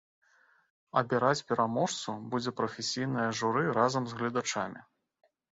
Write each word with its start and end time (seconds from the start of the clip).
Абіраць 1.01 1.43
пераможцу 1.51 2.15
будзе 2.33 2.55
прафесійнае 2.63 3.29
журы 3.41 3.63
разам 3.81 4.03
з 4.11 4.21
гледачамі. 4.23 4.81